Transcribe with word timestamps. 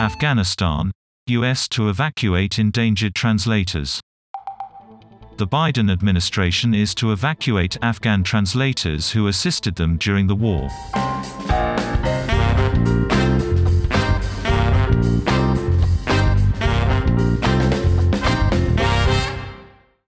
Afghanistan, 0.00 0.92
U.S. 1.26 1.66
to 1.68 1.88
evacuate 1.88 2.60
endangered 2.60 3.16
translators. 3.16 4.00
The 5.38 5.46
Biden 5.46 5.90
administration 5.90 6.72
is 6.72 6.94
to 6.96 7.10
evacuate 7.10 7.76
Afghan 7.82 8.22
translators 8.22 9.10
who 9.10 9.26
assisted 9.26 9.74
them 9.74 9.96
during 9.96 10.28
the 10.28 10.36
war. 10.36 10.68